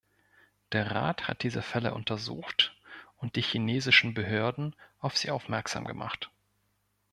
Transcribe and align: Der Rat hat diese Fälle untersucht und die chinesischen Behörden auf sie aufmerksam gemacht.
Der 0.71 0.89
Rat 0.95 1.27
hat 1.27 1.43
diese 1.43 1.61
Fälle 1.61 1.93
untersucht 1.93 2.75
und 3.17 3.35
die 3.35 3.43
chinesischen 3.43 4.15
Behörden 4.15 4.75
auf 4.97 5.15
sie 5.15 5.29
aufmerksam 5.29 5.85
gemacht. 5.85 6.31